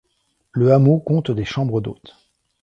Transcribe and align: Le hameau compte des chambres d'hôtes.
Le 0.53 0.73
hameau 0.73 0.97
compte 0.99 1.29
des 1.29 1.45
chambres 1.45 1.79
d'hôtes. 1.79 2.15